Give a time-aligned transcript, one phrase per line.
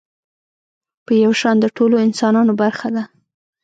[1.05, 3.03] په يو شان د ټولو انسانانو برخه ده.